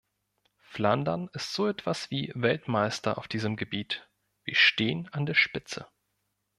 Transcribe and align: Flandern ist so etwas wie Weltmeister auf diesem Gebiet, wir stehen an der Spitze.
Flandern 0.57 1.29
ist 1.33 1.53
so 1.53 1.67
etwas 1.67 2.09
wie 2.09 2.31
Weltmeister 2.33 3.19
auf 3.19 3.27
diesem 3.27 3.55
Gebiet, 3.55 4.09
wir 4.45 4.55
stehen 4.55 5.07
an 5.11 5.27
der 5.27 5.35
Spitze. 5.35 5.85